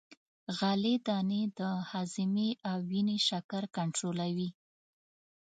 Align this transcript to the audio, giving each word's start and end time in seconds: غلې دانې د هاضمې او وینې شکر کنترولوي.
غلې 0.57 0.95
دانې 1.07 1.43
د 1.59 1.61
هاضمې 1.89 2.49
او 2.69 2.77
وینې 2.89 3.17
شکر 3.27 3.63
کنترولوي. 3.75 4.49